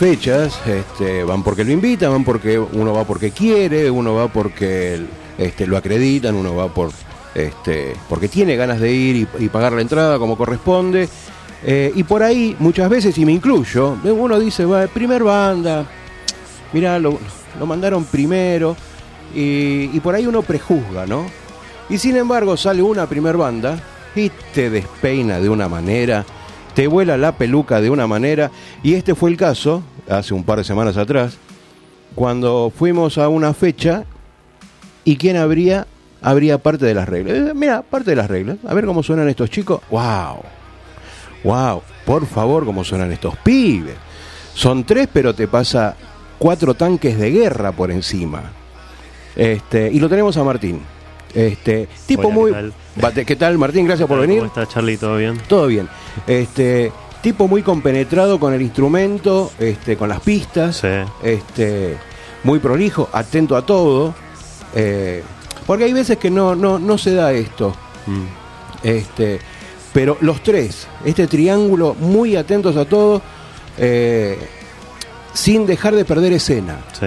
[0.00, 4.98] fechas, este, van porque lo invitan, van porque uno va porque quiere, uno va porque
[5.36, 6.90] este, lo acreditan, uno va por
[7.34, 11.06] este, porque tiene ganas de ir y, pagar la entrada como corresponde.
[11.66, 15.84] Eh, y por ahí, muchas veces, y me incluyo, uno dice, va, primer banda,
[16.72, 17.18] mira, lo,
[17.58, 18.74] lo mandaron primero,
[19.34, 21.26] y, y por ahí uno prejuzga, ¿no?
[21.90, 23.78] Y sin embargo sale una primer banda
[24.16, 26.24] y te despeina de una manera,
[26.74, 28.50] te vuela la peluca de una manera,
[28.82, 31.38] y este fue el caso, hace un par de semanas atrás,
[32.14, 34.04] cuando fuimos a una fecha
[35.04, 35.86] y quién habría,
[36.22, 37.36] habría parte de las reglas.
[37.36, 40.42] Eh, Mira, parte de las reglas, a ver cómo suenan estos chicos, wow,
[41.44, 43.96] wow, por favor, cómo suenan estos pibes.
[44.54, 45.96] Son tres, pero te pasa
[46.38, 48.42] cuatro tanques de guerra por encima.
[49.36, 50.80] Este, y lo tenemos a Martín.
[51.34, 52.72] Este, tipo Hola, muy ¿qué tal?
[52.96, 53.86] Bate- ¿Qué tal, Martín?
[53.86, 54.38] Gracias por venir.
[54.38, 54.96] ¿Cómo está Charlie?
[54.96, 55.38] ¿Todo bien?
[55.48, 55.88] Todo bien.
[56.26, 56.90] Este,
[57.22, 60.88] tipo muy compenetrado con el instrumento, este, con las pistas, Sí.
[61.22, 61.96] este,
[62.44, 64.14] muy prolijo, atento a todo.
[64.74, 65.22] eh,
[65.66, 67.74] porque hay veces que no, no, no se da esto.
[68.06, 68.86] Mm.
[68.86, 69.38] Este,
[69.92, 73.20] pero los tres, este triángulo, muy atentos a todo,
[73.78, 74.36] eh,
[75.32, 76.78] sin dejar de perder escena.
[76.98, 77.06] Sí.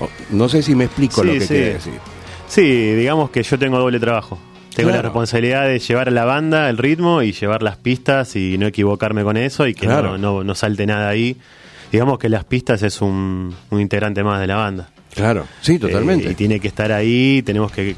[0.00, 1.46] Oh, No sé si me explico lo que sí.
[1.48, 2.00] quiere decir.
[2.48, 2.62] Sí,
[2.94, 4.38] digamos que yo tengo doble trabajo.
[4.74, 8.58] Tengo la responsabilidad de llevar a la banda el ritmo y llevar las pistas y
[8.58, 10.18] no equivocarme con eso y que Claro.
[10.18, 11.36] no, no, no salte nada ahí.
[11.92, 14.90] Digamos que las pistas es un, un integrante más de la banda.
[15.14, 16.26] Claro, sí, totalmente.
[16.28, 17.94] Eh, y tiene que estar ahí, tenemos que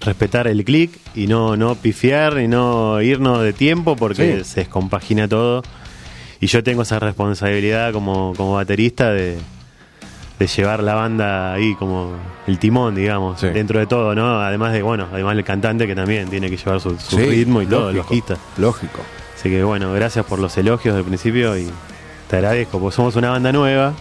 [0.00, 4.44] respetar el clic y no, no pifiar y no irnos de tiempo porque Sí.
[4.44, 5.62] se descompagina todo.
[6.40, 9.36] Y yo tengo esa responsabilidad como, como baterista de,
[10.38, 12.12] de llevar la banda ahí como
[12.46, 13.48] el timón, digamos, Sí.
[13.48, 14.40] dentro de todo, ¿no?
[14.40, 17.62] Además de, bueno, además del cantante que también tiene que llevar su, su Sí, ritmo
[17.62, 18.36] y todo, el lógico, bajista.
[18.60, 19.00] Lógico.
[19.36, 21.70] Así que bueno, gracias por los elogios del principio y
[22.28, 23.92] te agradezco, porque somos una banda nueva.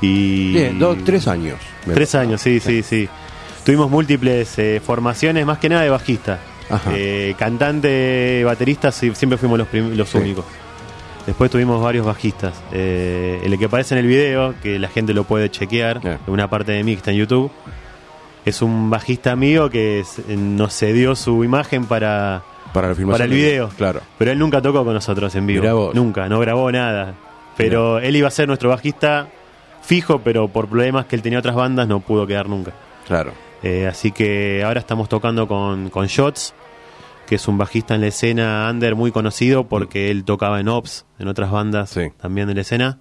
[0.00, 1.58] Y Bien, dos, tres años.
[1.92, 3.08] Tres años, sí, sí, sí.
[3.64, 6.38] Tuvimos múltiples eh, formaciones, más que nada de bajista.
[6.70, 6.90] Ajá.
[6.94, 10.44] Eh, cantante, baterista, siempre fuimos los, los únicos.
[11.28, 12.54] Después tuvimos varios bajistas.
[12.72, 16.48] Eh, el que aparece en el video, que la gente lo puede chequear, en una
[16.48, 17.50] parte de mí que está en YouTube,
[18.46, 23.12] es un bajista amigo que es- nos cedió su imagen para, Para la filmación.
[23.12, 23.68] para el video.
[23.76, 24.00] Claro.
[24.16, 25.90] Pero él nunca tocó con nosotros en vivo.
[25.92, 27.12] Nunca, no grabó nada.
[27.58, 29.28] Pero él iba a ser nuestro bajista
[29.82, 32.72] fijo, pero por problemas que él tenía otras bandas no pudo quedar nunca.
[33.06, 33.32] Claro.
[33.62, 36.54] Eh, así que ahora estamos tocando con, con Shots,
[37.28, 41.04] que es un bajista en la escena under muy conocido porque él tocaba en Ops,
[41.18, 42.08] en otras bandas Sí.
[42.20, 42.98] también de la escena.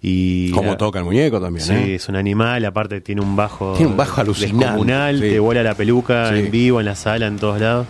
[0.00, 1.94] Y Como la- toca el muñeco también, Sí, ¿eh?
[1.96, 3.72] es un animal, aparte tiene un bajo.
[3.74, 5.20] Tiene un bajo alucinante, descomunal, sí.
[5.22, 6.40] te vuela la peluca Sí.
[6.40, 7.86] en vivo, en la sala, en todos lados.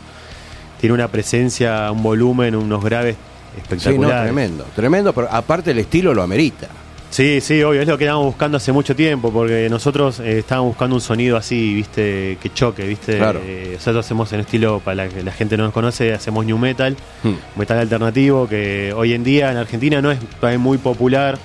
[0.81, 3.21] Tiene una presencia, un volumen, unos graves Sí,
[3.57, 4.23] no, espectaculares.
[4.25, 4.65] tremendo.
[4.77, 6.69] Tremendo, pero aparte el estilo lo amerita.
[7.15, 10.71] Sí, sí, obvio, es lo que estábamos buscando hace mucho tiempo, porque nosotros eh, estábamos
[10.71, 13.19] buscando un sonido así, viste, que choque, viste.
[13.19, 13.41] Claro.
[13.45, 16.59] Eh, nosotros hacemos en estilo, para la que la gente no nos conoce, hacemos new
[16.59, 17.35] metal, Hmm.
[17.57, 21.39] metal alternativo, que hoy en día en Argentina no es todavía muy popular.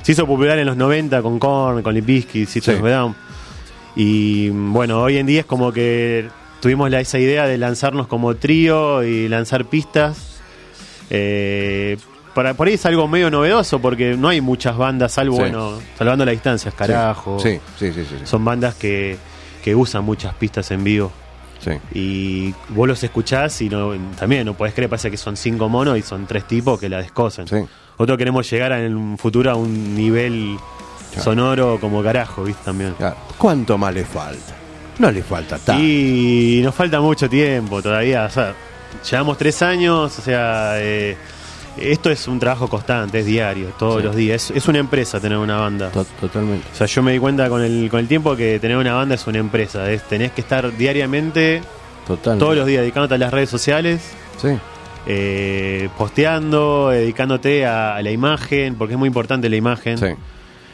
[0.00, 2.82] Se hizo popular en los 90 con Korn, con Limp Bizkit, System Sí.
[2.82, 3.14] Down.
[3.94, 6.30] Y bueno, hoy en día es como que
[6.62, 10.40] tuvimos la, esa idea de lanzarnos como trío y lanzar pistas.
[11.10, 11.98] Eh,
[12.34, 15.40] para, por ahí es algo medio novedoso porque no hay muchas bandas, salvo, Sí.
[15.42, 17.38] bueno, salvando las distancias, carajo.
[17.40, 18.16] Sí, sí, sí, sí.
[18.20, 18.24] sí.
[18.26, 19.16] Son bandas que,
[19.62, 21.12] que usan muchas pistas en vivo.
[21.60, 21.70] Sí.
[21.94, 25.96] Y vos los escuchás y no, también no podés creer, parece que son cinco monos
[25.96, 27.46] y son tres tipos que la descosen.
[27.46, 27.56] Sí.
[27.92, 30.56] Nosotros queremos llegar en un futuro a un nivel
[31.10, 31.24] Claro.
[31.24, 32.64] sonoro como carajo, ¿viste?
[32.64, 32.94] También.
[32.94, 33.16] Claro.
[33.36, 34.54] ¿Cuánto más le falta?
[34.98, 35.82] No le falta tanto.
[35.82, 38.24] Y nos falta mucho tiempo todavía.
[38.24, 38.54] O sea,
[39.10, 41.16] llevamos tres años, o sea, eh,
[41.78, 44.06] esto es un trabajo constante, es diario, todos Sí.
[44.06, 44.50] los días.
[44.50, 45.90] Es, es una empresa tener una banda.
[45.90, 46.66] To- Totalmente.
[46.72, 49.14] O sea, yo me di cuenta con el, con el tiempo que tener una banda
[49.14, 49.90] es una empresa.
[49.90, 51.62] Es, tenés que estar diariamente,
[52.06, 52.42] Totalmente.
[52.44, 54.02] todos los días, dedicándote a las redes sociales,
[54.40, 54.48] Sí.
[55.06, 59.98] eh, posteando, dedicándote a, a la imagen, porque es muy importante la imagen.
[59.98, 60.06] Sí.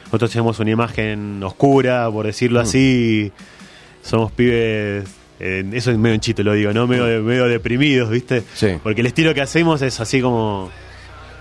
[0.07, 2.29] Nosotros tenemos una imagen oscura, por Mm.
[2.29, 3.31] decirlo así.
[4.03, 5.05] Somos pibes.
[5.41, 6.87] eh, eso es medio en chiste, lo digo, ¿no?
[6.89, 8.43] Medio, medio deprimidos, ¿viste?
[8.55, 8.71] Sí.
[8.83, 10.69] Porque el estilo que hacemos es así como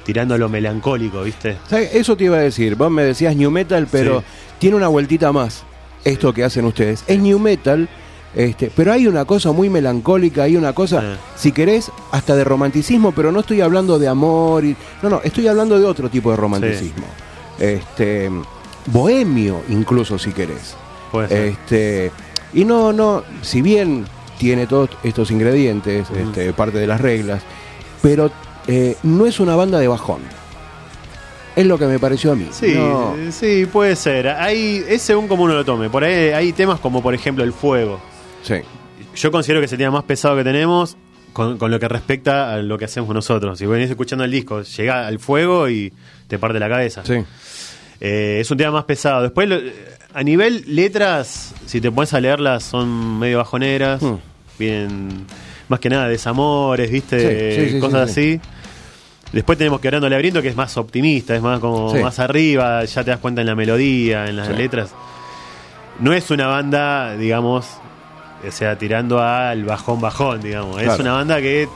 [0.08, 1.58] tirando a lo melancólico, ¿viste?
[1.70, 1.94] ¿Sabes?
[1.94, 2.76] Eso te iba a decir.
[2.76, 4.26] Vos me decías New Metal, pero Sí.
[4.60, 5.64] tiene una vueltita más.
[6.06, 7.04] Esto que hacen ustedes.
[7.08, 7.90] Es New Metal,
[8.34, 11.08] este, pero hay una cosa muy melancólica, hay una cosa, Sí.
[11.36, 14.64] si querés, hasta de romanticismo, pero no estoy hablando de amor.
[14.64, 17.06] Y, no, no, estoy hablando de otro tipo de romanticismo.
[17.60, 18.32] Este,
[18.86, 20.78] bohemio, incluso, si querés.
[21.30, 22.12] Este,
[22.54, 24.06] y no, no, si bien
[24.38, 27.42] tiene todos estos ingredientes, este, parte de las reglas,
[28.02, 28.32] pero
[28.68, 30.20] eh, no es una banda de bajón.
[31.56, 32.48] Es lo que me pareció a mí.
[32.52, 34.28] Sí, No, sí, puede ser.
[34.28, 35.90] Hay, es según como uno lo tome.
[35.90, 38.00] Por ahí hay temas como, por ejemplo, el fuego.
[38.44, 38.56] sí,
[39.16, 40.96] Yo considero que es el tema más pesado que tenemos
[41.34, 43.58] con, con lo que respecta a lo que hacemos nosotros.
[43.58, 45.92] Si venís escuchando el disco, llega al fuego y
[46.28, 47.04] te parte la cabeza.
[47.06, 47.24] sí.
[48.00, 49.24] Eh, es un tema más pesado.
[49.24, 49.60] Después, lo-
[50.14, 54.04] a nivel letras, si te pones a leerlas, son medio bajoneras.
[54.04, 54.14] Mm.
[54.60, 55.26] Vienen
[55.68, 57.56] más que nada desamores, ¿viste?
[57.56, 58.42] Sí, sí, sí, Cosas sí, así.
[59.32, 62.00] Después tenemos Quebrando Laberinto, que es más optimista, es más como Sí.
[62.02, 64.54] más arriba, ya te das cuenta en la melodía, en las Sí.
[64.54, 64.92] letras.
[66.00, 67.66] No es una banda, digamos,
[68.48, 70.82] o sea, tirando al bajón bajón, digamos.
[70.82, 71.68] Es una banda que,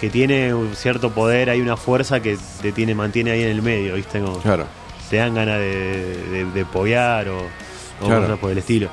[0.00, 3.62] que tiene un cierto poder, hay una fuerza que te tiene, mantiene ahí en el
[3.62, 4.20] medio, ¿viste?
[4.20, 4.66] Como, Claro.
[5.10, 8.22] te dan ganas de, de, o, o Claro.
[8.22, 8.88] cosas por el estilo.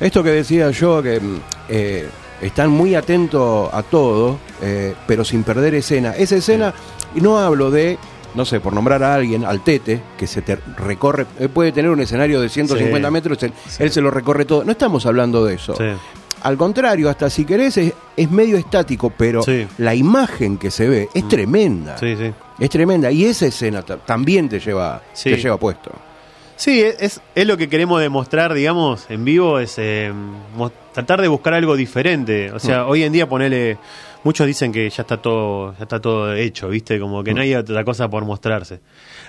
[0.00, 1.40] Esto que decía yo, que mm,
[1.70, 2.08] eh,
[2.42, 6.14] están muy atentos a todo, eh, pero sin perder escena.
[6.16, 6.72] Esa escena,
[7.14, 7.98] y no hablo de,
[8.34, 11.90] no sé, por nombrar a alguien, al Tete, que se te recorre, él puede tener
[11.90, 13.12] un escenario de 150 Sí.
[13.12, 13.82] metros, él, Sí.
[13.82, 14.64] él se lo recorre todo.
[14.64, 15.74] No estamos hablando de eso.
[15.76, 15.84] Sí.
[16.42, 19.42] Al contrario, hasta si querés, es, es medio estático, pero
[19.78, 21.98] la imagen que se ve es tremenda.
[21.98, 22.32] Sí, sí.
[22.60, 23.10] Es tremenda.
[23.10, 25.90] Y esa escena ta- también te lleva, te lleva puesto.
[26.54, 30.12] Sí, es, es lo que queremos demostrar, digamos, en vivo, es eh,
[30.98, 32.50] tratar de buscar algo diferente.
[32.52, 33.78] O sea, hoy en día ponele,
[34.24, 36.98] muchos dicen que ya está todo, ya está todo hecho, ¿viste?
[36.98, 38.80] Como que no hay otra cosa por mostrarse.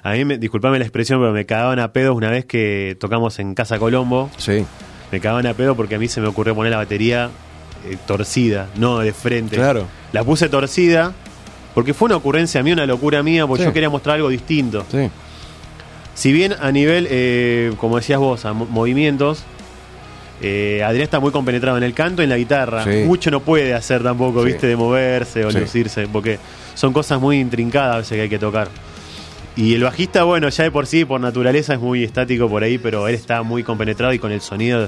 [0.03, 3.37] A mí, me, disculpame la expresión, pero me cagaban a pedos una vez que tocamos
[3.39, 4.29] en Casa Colombo.
[4.37, 4.65] Sí.
[5.11, 7.29] Me cagaban a pedo porque a mí se me ocurrió poner la batería
[7.87, 9.55] eh, torcida, no de frente.
[9.55, 9.85] Claro.
[10.11, 11.13] La puse torcida
[11.75, 13.69] porque fue una ocurrencia mía, una locura mía, porque Sí.
[13.69, 14.85] yo quería mostrar algo distinto.
[14.91, 15.09] Sí.
[16.15, 19.43] Si bien a nivel, eh, como decías vos, a mo- movimientos,
[20.41, 22.83] eh, Adrián está muy compenetrado en el canto y en la guitarra.
[22.83, 23.03] Sí.
[23.05, 24.47] Mucho no puede hacer tampoco, Sí.
[24.47, 25.59] viste, de moverse o Sí.
[25.59, 26.39] lucirse, porque
[26.75, 28.69] son cosas muy intrincadas a veces que hay que tocar.
[29.55, 32.77] Y el bajista, bueno, ya de por sí, por naturaleza, es muy estático por ahí,
[32.77, 34.87] pero él está muy compenetrado y con el sonido.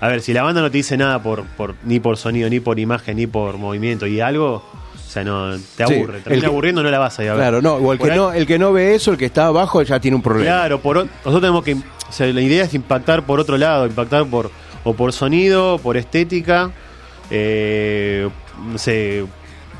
[0.00, 2.60] A ver, si la banda no te dice nada por, por ni por sonido, ni
[2.60, 4.64] por imagen, ni por movimiento y algo,
[5.10, 6.18] o sea, no te Sí, aburre.
[6.18, 7.42] el Termina que- aburriendo, no la vas a ir a ver.
[7.42, 9.24] Claro, no, o el Por que ahí- no, el que no ve eso, el que
[9.24, 10.44] está abajo ya tiene un problema.
[10.52, 11.74] Claro, por, nosotros tenemos que.
[11.74, 14.52] O sea, la idea es impactar por otro lado, impactar por
[14.84, 16.70] o por sonido, por estética,
[17.28, 18.28] eh,
[18.72, 19.24] no sé,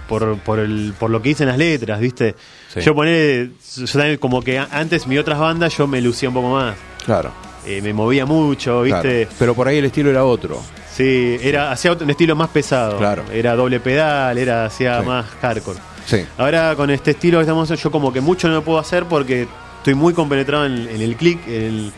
[0.08, 2.34] por, por, el, por lo que dicen las letras, ¿viste?
[2.74, 2.80] Sí.
[2.80, 3.50] Yo poner.
[3.76, 6.74] Yo también, como que antes mi otras bandas yo me lucía un poco más.
[7.04, 7.30] Claro,
[7.66, 9.02] eh, me movía mucho, claro.
[9.08, 9.28] ¿viste?
[9.38, 10.60] Pero por ahí el estilo era otro.
[10.94, 12.98] Sí, era, hacía un estilo más pesado.
[12.98, 13.24] Claro.
[13.32, 15.06] Era doble pedal, era hacía Sí.
[15.06, 15.78] más hardcore.
[16.06, 16.24] Sí.
[16.38, 19.04] Ahora con este estilo que estamos haciendo, yo como que mucho no lo puedo hacer
[19.04, 19.46] porque
[19.78, 21.92] estoy muy compenetrado en, en el click, en, el-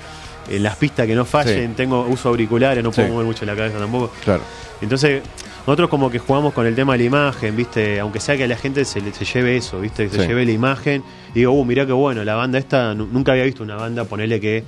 [0.51, 1.75] en las pistas que no fallen, Sí.
[1.77, 4.13] tengo uso auriculares, no puedo mover mucho la cabeza tampoco.
[4.25, 4.43] Claro.
[4.83, 5.23] Entonces,
[5.67, 8.01] nosotros como que jugamos con el tema de la imagen, ¿viste?
[8.01, 10.09] Aunque sea que a la gente se, le- se lleve eso, ¿viste?
[10.09, 11.03] Que se lleve la imagen.
[11.31, 14.05] Y digo, uh, mirá qué bueno, la banda esta, nu- nunca había visto una banda,
[14.05, 14.65] ponerle que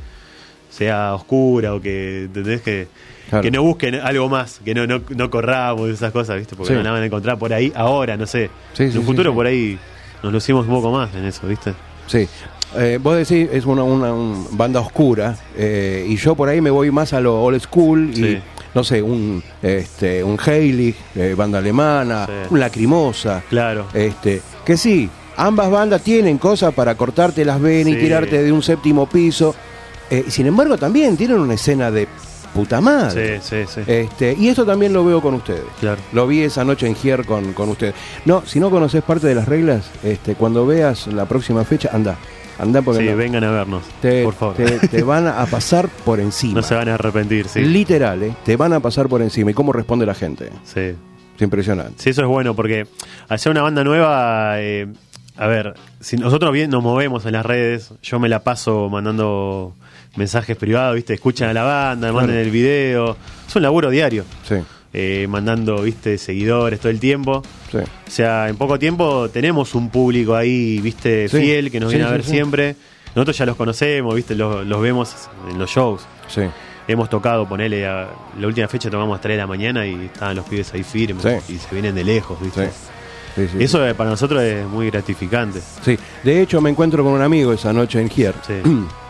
[0.75, 2.61] sea oscura o que, ¿entendés?
[2.63, 2.89] Que,
[3.31, 3.43] Claro.
[3.43, 6.55] que no busquen algo más, que no, no, no corramos esas cosas, ¿viste?
[6.57, 6.77] Porque Sí.
[6.77, 8.51] no la van a encontrar por ahí ahora, no sé.
[8.75, 9.79] Sí, en sí, un futuro por ahí
[10.23, 11.73] nos lucimos un poco más en eso, ¿viste?
[12.07, 12.29] Sí.
[12.77, 16.71] Eh, vos decís, es una, una- un- banda oscura, eh, y yo por ahí me
[16.71, 18.43] voy más a lo old school, y
[18.75, 22.33] no sé, un este un Heilig, eh, banda alemana, Sí.
[22.51, 23.87] un Lacrimosa, Claro.
[23.95, 28.63] este, que sí, ambas bandas tienen cosas para cortarte las venas y tirarte de un
[28.63, 29.55] séptimo piso,
[30.19, 32.07] eh, sin embargo también tienen una escena de
[32.55, 33.41] puta madre.
[33.41, 33.81] Sí, sí, sí.
[33.91, 35.65] Este, y esto también lo veo con ustedes.
[35.81, 36.01] Claro.
[36.13, 37.95] Lo vi esa noche en Gier con, con ustedes.
[38.25, 42.17] No, si no conoces parte de las reglas, este, cuando veas la próxima fecha, anda.
[42.57, 43.17] Anda porque Sí, no.
[43.17, 44.55] vengan a vernos, te, por favor.
[44.55, 46.55] te- te van a pasar por encima.
[46.55, 47.61] No se van a arrepentir, sí.
[47.63, 48.37] Literal, ¿eh?
[48.45, 49.51] Te van a pasar por encima.
[49.51, 50.51] ¿Y cómo responde la gente?
[50.63, 50.95] Sí.
[51.35, 51.95] Es impresionante.
[52.01, 52.87] Sí, eso es bueno porque
[53.29, 54.87] hacer una banda nueva, eh,
[55.37, 59.75] a ver, si nosotros bien nos movemos en las redes, yo me la paso mandando
[60.17, 61.15] mensajes privados, ¿viste?
[61.15, 63.17] Escuchan a la banda, mandan el video.
[63.49, 64.57] Es un laburo diario, Sí,
[64.93, 66.19] eh, mandando, ¿viste?
[66.19, 67.43] Seguidores todo el tiempo.
[67.71, 67.79] sí.
[67.79, 71.29] O sea, en poco tiempo tenemos un público ahí, ¿viste?
[71.29, 72.77] Sí, Fiel, que nos viene a ver siempre.
[73.15, 74.35] Nosotros ya los conocemos, ¿viste?
[74.35, 75.15] Los, los vemos
[75.51, 76.03] en los shows.
[76.29, 76.43] Sí,
[76.87, 80.37] Hemos tocado, ponele, a- la última fecha tocamos a 3 de la mañana y estaban
[80.37, 81.55] los pibes ahí firmes Sí.
[81.55, 82.67] y se vienen de lejos, ¿viste?
[82.67, 83.49] sí.
[83.51, 85.61] Sí, Eso para nosotros es muy gratificante.
[85.85, 88.35] Sí, de hecho me encuentro con un amigo esa noche en Gier.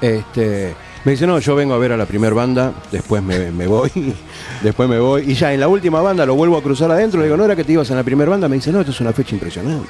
[0.00, 0.74] Este,
[1.04, 3.90] me dice, no, yo vengo a ver a la primera banda, después me, me voy,
[4.62, 5.30] después me voy.
[5.30, 7.56] Y ya en la última banda lo vuelvo a cruzar adentro, le digo, no era
[7.56, 9.88] que te ibas en la primera banda, me dice, no, esto es una fecha impresionante.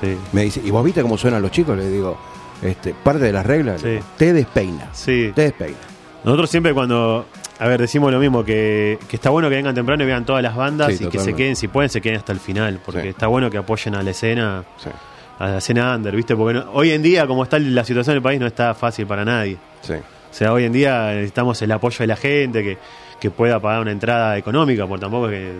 [0.00, 0.16] Sí.
[0.32, 1.76] Me dice, ¿y vos viste cómo suenan los chicos?
[1.76, 2.16] Le digo,
[2.62, 3.98] este, parte de las reglas, Sí.
[4.16, 5.32] te despeina, Sí.
[5.34, 5.76] te despeina.
[6.24, 7.26] Nosotros siempre cuando,
[7.58, 10.42] a ver, decimos lo mismo, que, que está bueno que vengan temprano y vean todas
[10.42, 13.26] las bandas y que se queden, si pueden, se queden hasta el final, porque está
[13.26, 14.64] bueno que apoyen a la escena.
[14.82, 14.88] Sí.
[15.38, 16.34] A la escena under, ¿viste?
[16.36, 19.24] Porque no- hoy en día, como está la situación del país, no está fácil para
[19.24, 19.56] nadie.
[19.82, 19.94] Sí.
[19.94, 22.78] O sea, hoy en día necesitamos el apoyo de la gente que,
[23.20, 25.50] que pueda pagar una entrada económica, porque tampoco es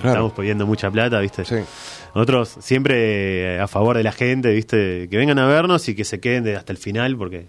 [0.00, 1.44] que estamos pidiendo mucha plata, ¿viste?
[1.44, 1.56] Sí.
[2.14, 5.08] Nosotros siempre eh, a favor de la gente, ¿viste?
[5.10, 7.46] Que vengan a vernos y que se queden de- hasta el final, porque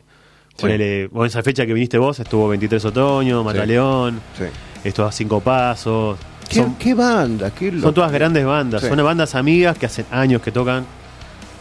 [0.56, 0.62] Sí.
[0.64, 4.44] ponele, vos en esa fecha que viniste vos estuvo 23 Otoño, Mataleón, Sí.
[4.84, 6.20] estuvo a Cinco Pasos.
[6.48, 7.52] ¿Qué, Son, qué banda?
[7.52, 10.86] ¿Qué son todas grandes bandas, son bandas amigas que hacen años que tocan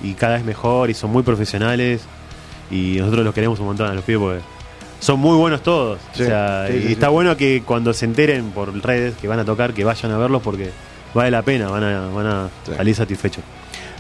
[0.03, 2.03] y cada vez mejor y son muy profesionales
[2.71, 4.41] y nosotros los queremos un montón a los pibes porque
[5.01, 5.99] son muy buenos todos.
[6.15, 9.29] Sí, o sea, sí, y sí, está bueno que cuando se enteren por redes que
[9.29, 10.71] van a tocar, que vayan a verlos porque
[11.15, 12.73] vale la pena, van a, van a Sí.
[12.77, 13.45] salir satisfechos.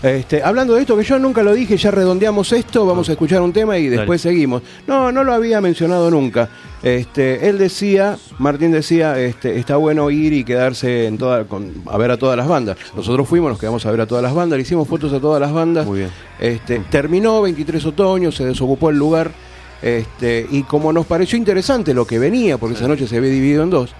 [0.02, 3.42] Este, hablando de esto, que yo nunca lo dije, ya redondeamos esto, vamos a escuchar
[3.42, 4.62] un tema y después seguimos.
[4.86, 6.48] No, no lo había mencionado nunca.
[6.82, 11.98] Este, él decía, Martín decía, este, está bueno ir y quedarse en toda, con- a
[11.98, 12.76] ver a todas las bandas.
[12.94, 15.40] Nosotros fuimos, nos quedamos a ver a todas las bandas, le hicimos fotos a todas
[15.40, 15.84] las bandas.
[15.84, 16.10] Muy bien.
[16.38, 19.32] Este, terminó 23 otoño, se desocupó el lugar.
[19.80, 23.62] Este, y como nos pareció interesante lo que venía, porque esa noche se había dividido
[23.62, 23.94] en dos,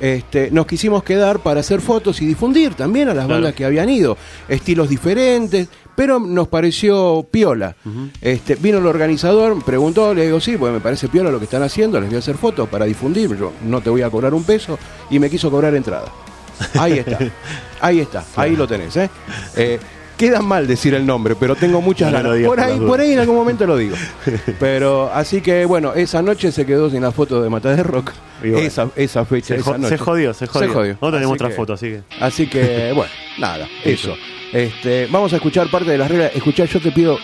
[0.00, 3.40] este, nos quisimos quedar para hacer fotos y difundir también a las Claro.
[3.40, 7.74] bandas que habían ido, estilos diferentes, pero nos pareció piola.
[8.20, 11.62] este, vino el organizador, preguntó, le digo, sí, pues me parece piola lo que están
[11.62, 14.44] haciendo, les voy a hacer fotos para difundir, yo no te voy a cobrar un
[14.44, 14.78] peso,
[15.10, 16.12] y me quiso cobrar entrada.
[16.78, 17.18] Ahí está,
[17.80, 18.94] ahí está, ahí lo tenés.
[18.96, 19.10] ¿eh?
[19.56, 19.78] Eh,
[20.16, 22.46] Queda mal decir el nombre, pero tengo muchas No, no ganas.
[22.46, 23.96] por, ahí, por ahí en algún momento lo digo.
[24.60, 28.12] Pero así que bueno, esa noche se quedó sin la foto de Mata de Rock.
[28.40, 28.58] Bueno.
[28.58, 29.88] esa, esa fecha, Se, esa jo- noche.
[29.88, 30.68] se jodió, se jodió.
[30.72, 32.00] Nosotros tenemos otra que- foto, así que.
[32.20, 34.14] Así que, bueno, nada, eso.
[34.52, 36.30] Este, vamos a escuchar parte de las reglas.
[36.34, 37.18] Escuchar, yo te pido,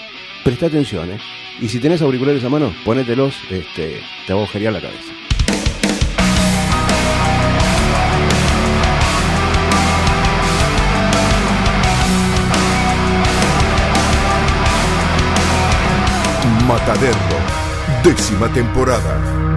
[0.44, 1.18] presta atención, ¿eh?
[1.61, 5.12] Y si tenés auriculares a mano, ponételos, este, te va a agujerear la cabeza.
[16.80, 17.37] Mataderro,
[18.02, 19.50] décima temporada.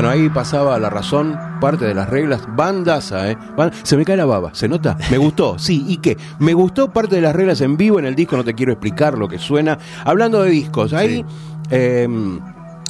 [0.00, 3.36] Bueno, ahí pasaba la razón, parte de las reglas, bandaza, ¿eh?
[3.82, 4.96] Se me cae la baba, ¿se nota?
[5.10, 6.16] Me gustó, sí, ¿y qué?
[6.38, 9.18] Me gustó parte de las reglas en vivo en el disco, no te quiero explicar
[9.18, 9.76] lo que suena.
[10.06, 11.22] Hablando de discos, ahí
[11.70, 12.08] eh,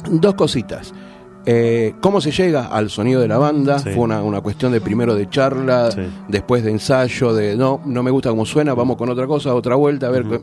[0.09, 0.93] dos cositas.
[1.45, 3.79] Eh, ¿Cómo se llega al sonido de la banda?
[3.79, 3.89] Sí.
[3.89, 6.03] Fue una, una cuestión de primero de charla, Sí.
[6.29, 9.75] después de ensayo, de no, no me gusta cómo suena, vamos con otra cosa, otra
[9.75, 10.23] vuelta, a ver.
[10.23, 10.41] qué-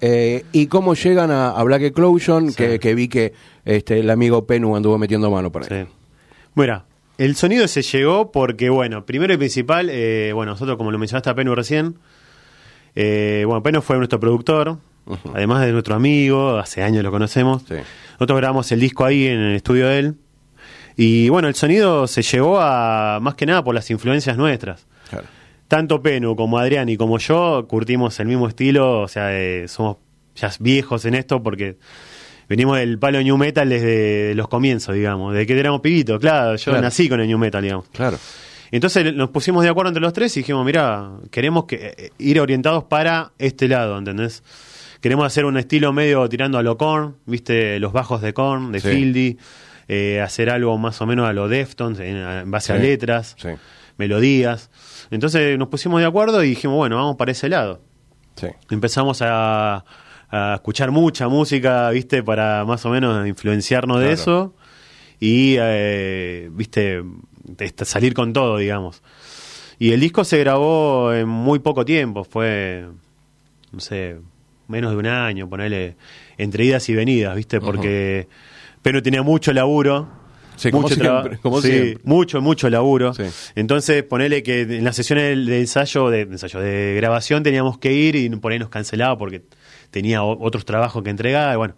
[0.00, 3.32] Eh, y cómo llegan a, a Black Eclosion, que, que vi que
[3.64, 5.84] este, el amigo Penu anduvo metiendo mano para ahí.
[5.84, 5.90] Sí.
[6.54, 6.84] Mira,
[7.18, 11.30] el sonido se llegó porque, bueno, primero y principal, eh, bueno, nosotros, como lo mencionaste
[11.30, 11.96] a Penu recién,
[12.94, 14.78] eh, bueno, Penu fue nuestro productor,
[15.32, 17.62] además de nuestro amigo, hace años lo conocemos.
[17.68, 17.76] Sí.
[18.12, 20.14] Nosotros grabamos el disco ahí en el estudio de él.
[20.96, 24.86] Y bueno, el sonido se llegó a más que nada por las influencias nuestras.
[25.10, 25.26] Claro.
[25.68, 29.96] Tanto Penu como Adrián y como yo curtimos el mismo estilo, o sea, eh, somos
[30.36, 31.76] ya viejos en esto porque
[32.48, 36.64] venimos del palo new metal desde los comienzos, digamos, desde que éramos pibitos, claro, yo
[36.70, 36.82] Claro.
[36.82, 37.86] nací con el new metal, digamos.
[37.90, 38.18] Claro.
[38.70, 42.40] Entonces nos pusimos de acuerdo entre los tres y dijimos, mira, queremos que, eh, ir
[42.40, 44.42] orientados para este lado, ¿entendés?
[45.00, 48.80] Queremos hacer un estilo medio tirando a lo Korn, viste, los bajos de Korn, de
[48.80, 48.88] Sí.
[48.88, 49.38] Fieldy,
[49.88, 53.48] eh, hacer algo más o menos a lo Deftones, en, en base a letras, Sí.
[53.98, 54.70] melodías.
[55.10, 57.80] Entonces nos pusimos de acuerdo y dijimos, bueno, vamos para ese lado.
[58.36, 58.48] Sí.
[58.70, 59.84] Empezamos a,
[60.30, 64.54] a escuchar mucha música, viste, para más o menos influenciarnos de eso
[65.20, 67.02] y, eh, viste,
[67.82, 69.02] salir con todo, digamos.
[69.78, 72.86] Y el disco se grabó en muy poco tiempo, fue,
[73.72, 74.16] no sé,
[74.68, 75.96] menos de un año, ponerle
[76.38, 78.28] entre idas y venidas, viste, porque
[78.82, 80.08] Pero tenía mucho laburo.
[80.56, 81.98] Sí, mucho traba- siempre, como sí, siempre.
[82.04, 83.14] mucho, mucho laburo.
[83.14, 83.22] Sí.
[83.54, 88.16] Entonces, ponele que en las sesiones de, ensayo, de, ensayo, de grabación teníamos que ir
[88.16, 89.42] y por ahí nos cancelaba porque
[89.90, 91.54] tenía otros trabajos que entregar.
[91.54, 91.74] y bueno,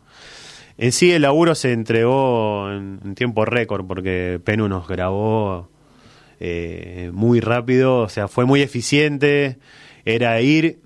[0.78, 5.68] en sí el laburo se entregó en, en tiempo récord porque Penu nos grabó
[6.40, 9.58] eh, muy rápido, o sea, fue muy eficiente.
[10.04, 10.78] Era ir.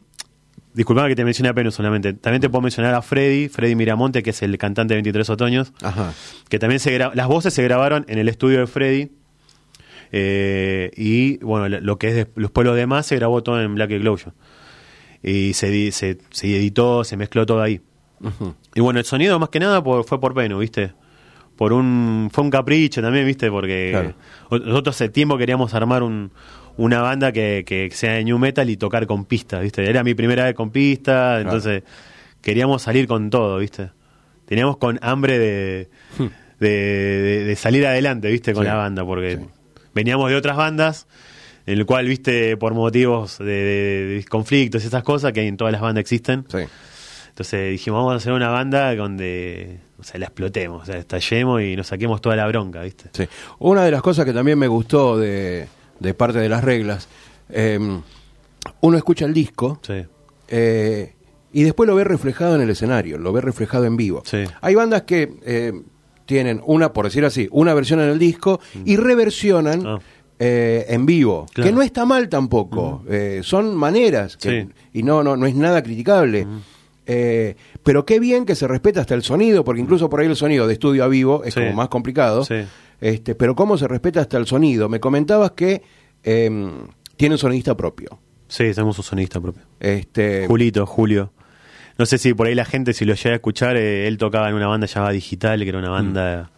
[0.75, 2.15] Disculpame que te mencioné a Penu solamente.
[2.15, 5.73] También te puedo mencionar a Freddy, Freddy Miramonte, que es el cantante de 23 Otoños
[5.83, 6.15] Ajá.
[6.49, 9.11] que también se las voces se grabaron en el estudio de Freddy
[10.13, 13.75] eh, y bueno lo- lo que es de- los pueblos demás se grabó todo en
[13.75, 14.35] Black Explosion
[15.23, 17.81] y se, di- se, se editó se mezcló todo ahí
[18.75, 20.93] y bueno el sonido más que nada por- fue por Penu viste
[21.57, 24.65] por un fue un capricho también viste porque Claro.
[24.65, 26.31] nosotros hace tiempo queríamos armar un
[26.77, 30.15] una banda que, que sea de new metal y tocar con pistas viste era mi
[30.15, 31.83] primera vez con pistas entonces
[32.41, 33.91] queríamos salir con todo viste
[34.47, 35.89] teníamos con hambre de,
[36.61, 38.53] de, de- de salir adelante, ¿viste?
[38.53, 39.43] Con Sí, la banda, porque sí.
[39.95, 41.07] veníamos de otras bandas,
[41.67, 42.57] en el cual, ¿viste?
[42.59, 46.45] Por motivos de conflictos y esas cosas que en todas las bandas existen.
[46.49, 46.59] Sí.
[47.31, 51.63] Entonces dijimos, vamos a hacer una banda donde, o sea, la explotemos, o sea, estallemos
[51.63, 53.07] y nos saquemos toda la bronca, ¿viste?
[53.13, 53.27] Sí.
[53.61, 55.67] Una de las cosas que también me gustó de,
[56.03, 57.09] de parte de las reglas,
[57.51, 57.79] eh,
[58.81, 60.05] uno escucha el disco Sí.
[60.49, 61.15] eh,
[61.53, 64.23] y después lo ve reflejado en el escenario, lo ve reflejado en vivo.
[64.25, 64.45] Sí.
[64.61, 65.73] Hay bandas que eh,
[66.27, 69.99] tienen una, por decir así, una versión en el disco y reversionan Ah.
[70.39, 71.69] eh, en vivo, Claro.
[71.69, 73.05] que no está mal tampoco.
[73.09, 74.69] Eh, son maneras que- Sí.
[74.95, 76.47] y no, no, no es nada criticable.
[77.07, 80.37] Eh, pero qué bien que se respeta hasta el sonido, porque incluso por ahí el
[80.37, 81.61] sonido de estudio a vivo es Sí.
[81.61, 82.45] como más complicado.
[82.45, 82.55] Sí.
[83.03, 84.89] Este, pero cómo se respeta hasta el sonido.
[84.89, 85.83] Me comentabas que
[86.23, 86.71] eh,
[87.17, 88.19] tiene un sonidista propio.
[88.47, 89.63] Sí, tenemos un sonista propio.
[89.81, 91.33] Este, Julito, Julio.
[91.99, 94.49] No sé si por ahí la gente, si lo llega a escuchar, eh, él tocaba
[94.49, 96.53] en una banda llamada Digital, que era una banda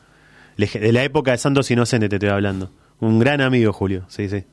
[0.59, 2.71] lege- de la época de Santos Inocentes, te estoy hablando.
[3.01, 4.45] Un gran amigo, Julio, sí, sí.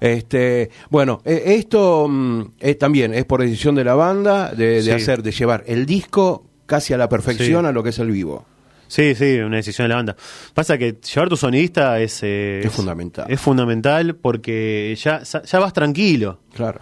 [0.00, 4.82] Este, bueno, eh, esto mm, es también es por decisión de la banda de, de
[4.82, 4.90] Sí.
[4.90, 7.68] hacer, de llevar el disco casi a la perfección Sí.
[7.68, 8.44] a lo que es el vivo.
[8.88, 10.16] Sí, sí, una decisión de la banda.
[10.54, 12.20] Pasa que llevar tu sonidista es...
[12.22, 13.26] eh, Es fundamental.
[13.28, 16.40] Es fundamental porque ya, ya vas tranquilo.
[16.54, 16.80] Claro.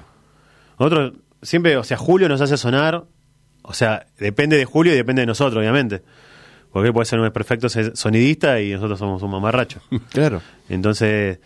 [0.78, 1.12] Nosotros
[1.42, 3.04] siempre, o sea, Julio nos hace sonar,
[3.62, 6.02] o sea, depende de Julio y depende de nosotros, obviamente.
[6.72, 9.80] Porque puede ser un perfecto sonidista y nosotros somos un mamarracho.
[10.12, 10.42] Claro.
[10.68, 11.38] Entonces,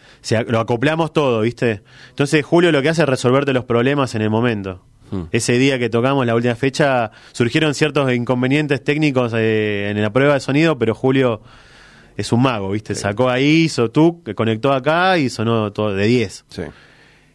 [0.46, 1.82] lo acoplamos todo, ¿viste?
[2.10, 4.84] Entonces, Julio lo que hace es resolverte los problemas en el momento.
[5.10, 5.22] Hmm.
[5.32, 10.34] Ese día que tocamos la última fecha, surgieron ciertos inconvenientes técnicos eh, en la prueba
[10.34, 11.42] de sonido, pero Julio
[12.16, 12.94] es un mago, ¿viste?
[12.94, 16.44] Sacó ahí, hizo tú, conectó acá y sonó todo de 10.
[16.48, 16.62] Sí.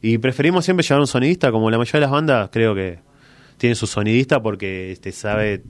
[0.02, 3.00] Y preferimos siempre llevar un sonidista, como la mayoría de las bandas, creo que
[3.58, 5.64] tiene su sonidista porque este, sabe,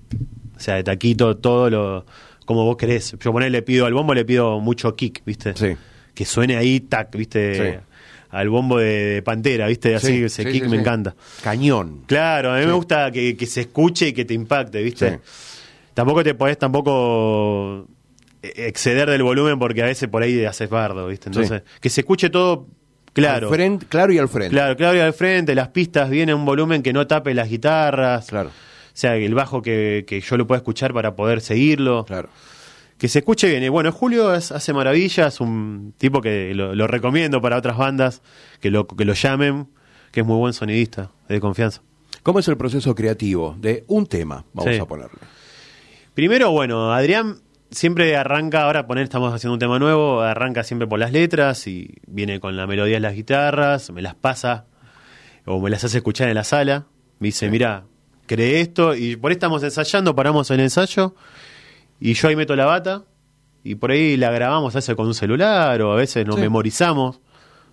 [0.55, 2.05] o sea, de taquito todo lo
[2.45, 3.15] como vos querés.
[3.19, 5.53] Yo poner le pido al bombo, le pido mucho kick, ¿viste?
[5.55, 5.77] Sí.
[6.13, 7.55] Que suene ahí, tac, ¿viste?
[7.55, 7.79] Sí.
[8.33, 9.95] Al bombo de, de Pantera, ¿viste?
[9.95, 11.15] Así, Sí, ese sí, kick sí, me encanta.
[11.43, 12.01] Cañón.
[12.07, 15.09] Claro, a mí me gusta que, que se escuche y que te impacte, ¿viste?
[15.11, 15.15] Sí.
[15.93, 17.87] Tampoco te podés tampoco
[18.41, 21.29] exceder del volumen porque a veces por ahí haces bardo, ¿viste?
[21.29, 22.67] Entonces, que se escuche todo
[23.13, 23.49] claro.
[23.49, 24.53] Frente- claro y al frente.
[24.55, 28.27] Claro, claro, y al frente, las pistas viene un volumen que no tape las guitarras.
[28.27, 28.49] Claro.
[28.49, 32.05] O sea, el bajo que, que yo lo pueda escuchar para poder seguirlo.
[32.05, 32.29] Claro.
[33.03, 33.61] Que se escuche bien.
[33.61, 38.21] Y bueno, Julio es- hace maravillas, un tipo que lo, lo recomiendo para otras bandas,
[38.61, 39.67] que lo, que lo llamen,
[40.13, 41.81] que es muy buen sonidista, de confianza.
[42.23, 44.45] ¿Cómo es el proceso creativo de un tema?
[44.53, 44.79] Vamos Sí.
[44.79, 45.19] a ponerle.
[46.13, 47.39] Primero, bueno, Adrián
[47.71, 51.95] siempre arranca, ahora poner, estamos haciendo un tema nuevo, arranca siempre por las letras y
[52.07, 54.67] viene con la melodía de las guitarras, me las pasa
[55.43, 56.85] o me las hace escuchar en la sala.
[57.19, 57.83] Me dice, mira,
[58.27, 61.15] cree esto y por ahí estamos ensayando, paramos el ensayo
[62.09, 63.03] y yo ahí meto la bata
[63.63, 66.41] y por ahí la grabamos a veces con un celular o a veces nos Sí.
[66.41, 67.21] memorizamos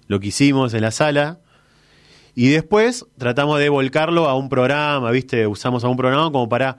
[0.07, 1.39] lo que hicimos en la sala
[2.35, 5.47] y después tratamos de volcarlo a un programa, ¿viste?
[5.47, 6.79] Usamos a un programa como para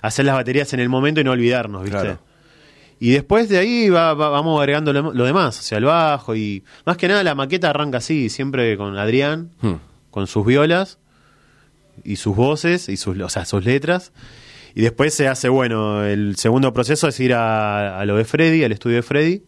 [0.00, 1.98] hacer las baterías en el momento y no olvidarnos, ¿viste?
[2.00, 2.20] Claro.
[3.00, 6.34] Y después de ahí va- va- vamos agregando lo, lo demás, o sea, el bajo
[6.34, 9.74] y más que nada la maqueta arranca así, siempre con Adrián, Hmm.
[10.10, 10.98] con sus violas
[12.02, 14.12] y sus voces y sus, o sea, sus letras.
[14.78, 18.62] Y después se hace, bueno, el segundo proceso es ir a, a lo de Freddy,
[18.62, 19.42] al estudio de Freddy.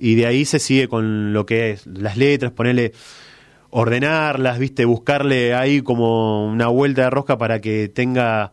[0.00, 2.92] Y de ahí se sigue con lo que es las letras, ponerle,
[3.70, 8.50] ordenarlas, viste, buscarle ahí como una vuelta de rosca para que tenga,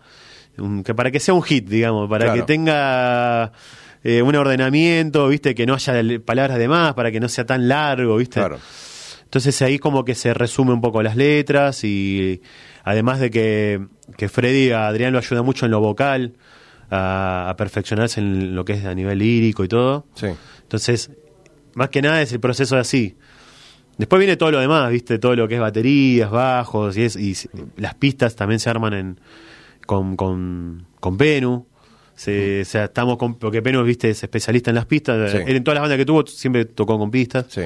[0.60, 2.42] un- que para que sea un hit, digamos, para Claro.
[2.42, 3.52] que tenga
[4.04, 7.68] eh, un ordenamiento, viste, que no haya palabras de más, para que no sea tan
[7.68, 8.40] largo, viste.
[8.40, 8.60] Claro.
[9.36, 12.42] Entonces ahí como que se resume un poco las letras y
[12.86, 16.38] además de que, que Freddy a Adrián lo ayuda mucho en lo vocal,
[16.90, 20.06] a, a perfeccionarse en lo que es a nivel lírico y todo.
[20.16, 20.28] Sí.
[20.62, 21.12] Entonces,
[21.74, 23.18] más que nada es el proceso de así.
[23.98, 25.20] Después viene todo lo demás, ¿viste?
[25.20, 27.36] Todo lo que es baterías, bajos y, es, y
[27.76, 29.20] las pistas también se arman en,
[29.86, 31.68] con, con, con Penu.
[32.16, 34.12] Se, o sea, estamos con, porque Penu, ¿viste?
[34.12, 35.30] Es especialista en las pistas.
[35.30, 35.40] Sí.
[35.46, 37.48] Él en todas las bandas que tuvo siempre tocó con pistas.
[37.50, 37.64] Sí.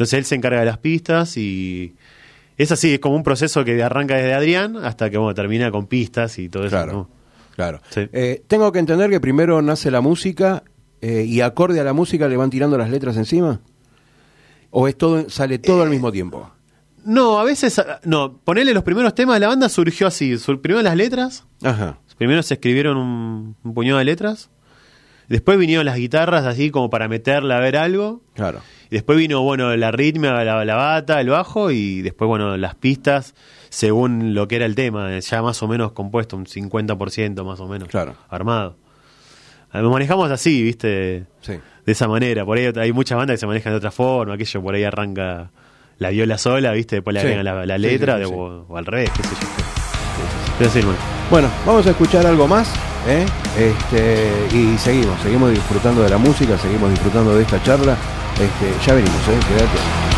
[0.00, 1.94] Entonces él se encarga de las pistas y
[2.56, 5.88] es así, es como un proceso que arranca desde Adrián hasta que bueno, termina con
[5.88, 6.70] pistas y todo eso.
[6.70, 6.92] Claro.
[6.94, 7.08] ¿no?
[7.54, 7.80] Claro.
[7.90, 8.08] Sí.
[8.14, 10.62] Eh, tengo que entender que primero nace la música
[11.02, 13.60] eh, y acorde a la música le van tirando las letras encima.
[14.70, 16.50] ¿O es todo, sale todo al mismo tiempo?
[17.04, 20.62] No, a veces, ah, no, ponerle los primeros temas de la banda surgió así, sur-
[20.62, 21.98] primero las letras, Ajá.
[22.16, 24.48] primero se escribieron un, un puñado de letras,
[25.28, 28.60] después vinieron las guitarras así como para meterle a ver algo, Claro.
[28.90, 32.74] Y después vino, bueno, la ritmia, la, la bata, el bajo, y después, bueno, las
[32.74, 33.34] pistas,
[33.68, 37.68] según lo que era el tema, ya más o menos compuesto, un 50% más o
[37.68, 38.14] menos Claro.
[38.28, 38.76] armado.
[39.72, 41.52] Ah, Nos manejamos así, viste, Sí.
[41.86, 42.44] de esa manera.
[42.44, 45.50] Por ahí hay muchas bandas que se manejan de otra forma, aquello por ahí arranca
[45.98, 47.26] la viola sola, viste, después le Sí.
[47.28, 48.40] agregan la, letra sí, sí, de- sí.
[48.40, 49.48] O, o al revés, qué sé yo.
[50.58, 50.98] Pero sí, bueno.
[51.30, 52.68] Bueno, vamos a escuchar algo más.
[53.06, 53.24] ¿eh?
[53.56, 57.96] Este, y seguimos, seguimos disfrutando de la música, seguimos disfrutando de esta charla.
[58.34, 59.38] Este, ya venimos, ¿eh?
[59.48, 60.09] quédate.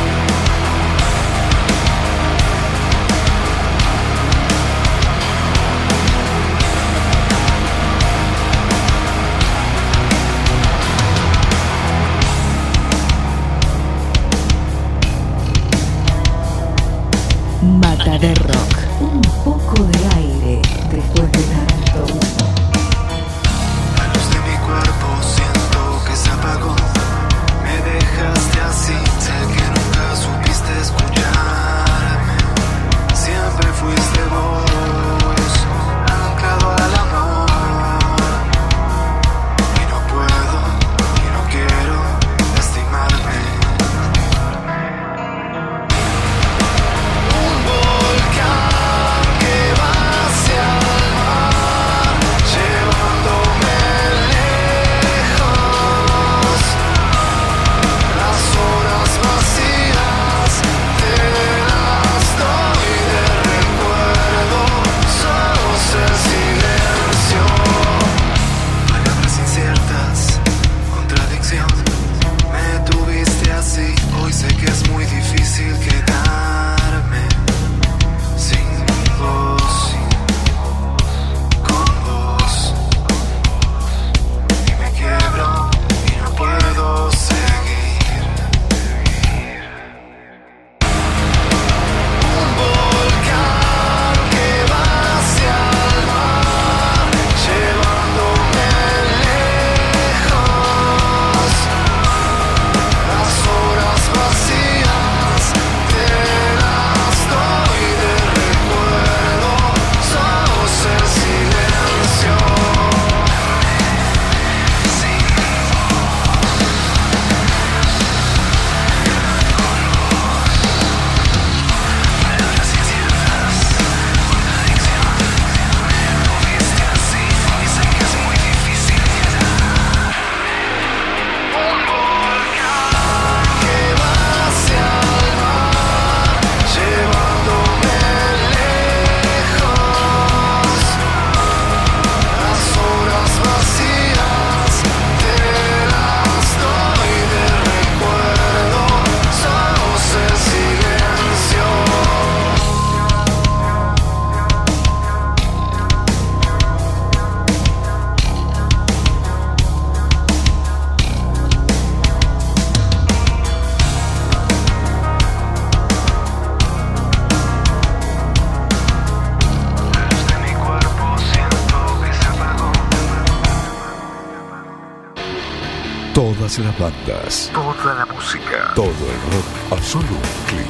[176.38, 178.72] Todas las bandas, Toda la música.
[178.74, 180.66] todo el rock a solo un clic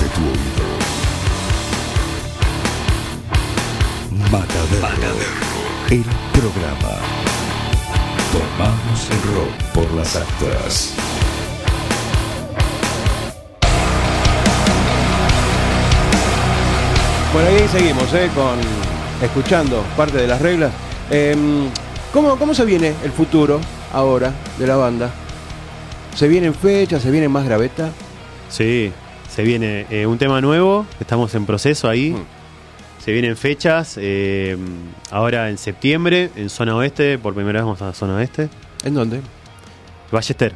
[0.00, 0.64] de tu oído.
[4.32, 5.14] Matadero.
[5.90, 6.94] El programa.
[8.32, 10.94] Tomamos el rock por las actas.
[17.34, 18.30] Bueno, ahí seguimos, ¿eh?
[18.34, 18.58] Con,
[19.22, 20.72] escuchando parte de las reglas.
[21.10, 21.68] Em,
[22.12, 23.60] ¿cómo, ¿Cómo se viene el futuro
[23.94, 25.10] ahora de la banda?
[26.14, 27.02] ¿Se vienen fechas?
[27.02, 27.90] ¿Se viene más graveta?
[28.48, 28.92] Sí,
[29.28, 32.10] se viene eh, un tema nuevo, estamos en proceso ahí.
[32.10, 32.24] Mm.
[33.04, 34.56] Se vienen fechas, eh,
[35.10, 38.48] ahora en septiembre, en zona oeste, por primera vez vamos a zona oeste.
[38.84, 39.20] ¿En dónde?
[40.10, 40.54] Ballester,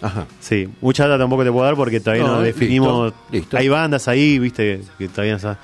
[0.00, 0.26] Ajá.
[0.40, 0.68] sí.
[0.80, 3.12] Mucha data tampoco te puedo dar porque todavía no, No, definimos.
[3.12, 3.56] listo, listo.
[3.58, 5.56] Hay bandas ahí, viste, que todavía no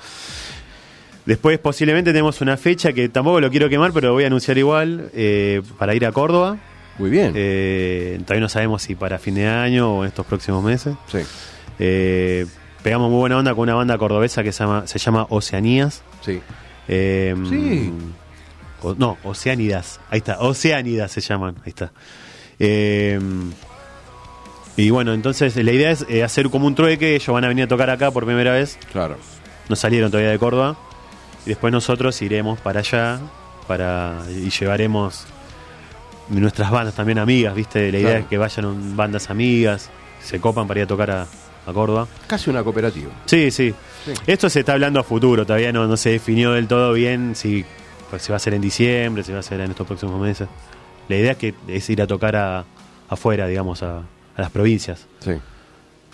[1.25, 5.09] Después posiblemente tenemos una fecha que tampoco lo quiero quemar, pero voy a anunciar igual,
[5.13, 6.57] eh, para ir a Córdoba.
[6.97, 7.33] Muy bien.
[7.35, 10.95] Eh, todavía no sabemos si para fin de año o en estos próximos meses.
[11.11, 11.19] sí,
[11.79, 12.45] Eh,
[12.83, 16.03] pegamos muy buena onda con una banda cordobesa que se llama, se llama Oceanías.
[16.21, 16.41] sí.
[16.87, 17.91] Eh, Sí.
[18.81, 19.99] o- no, Oceánidas.
[20.09, 21.55] Ahí está, Oceánidas se llaman.
[21.65, 21.91] Ahí está.
[22.59, 23.19] Eh,
[24.77, 27.15] y bueno, entonces la idea es eh, hacer como un trueque.
[27.15, 28.77] Ellos van a venir a tocar acá por primera vez.
[28.91, 29.17] Claro.
[29.69, 30.77] No salieron todavía de Córdoba.
[31.45, 33.19] Y después nosotros iremos para allá
[33.67, 35.25] para y llevaremos
[36.29, 37.91] nuestras bandas también amigas, ¿viste?
[37.91, 38.23] La idea Claro.
[38.23, 39.89] es que vayan bandas amigas,
[40.21, 41.21] se copan para ir a tocar a,
[41.65, 42.07] a Córdoba.
[42.27, 43.11] Casi una cooperativa.
[43.25, 43.73] Sí, sí,
[44.05, 44.13] Sí.
[44.25, 47.65] Esto se está hablando a futuro, todavía no, no se definió del todo bien si
[48.09, 50.47] pues, se va a hacer en diciembre, si va a hacer en estos próximos meses.
[51.09, 52.63] La idea es que es ir a tocar a,
[53.09, 54.03] afuera, digamos, a, a
[54.41, 55.05] las provincias.
[55.19, 55.33] Sí.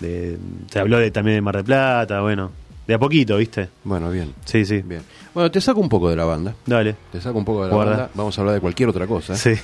[0.00, 0.38] De-
[0.72, 2.50] se habló de, también de Mar del Plata, bueno,
[2.86, 3.68] de a poquito, ¿viste?
[3.84, 4.34] Bueno, bien.
[4.44, 4.82] Sí, sí.
[4.82, 5.02] Bien.
[5.32, 6.52] Bueno, te saco un poco de la banda.
[6.66, 6.96] Dale.
[7.12, 7.90] Te saco un poco de la Guarda.
[7.92, 8.10] banda.
[8.14, 9.36] Vamos a hablar de cualquier otra cosa.
[9.36, 9.54] Sí.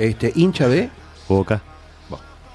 [0.00, 0.88] Este, hincha de.
[1.28, 1.60] Boca.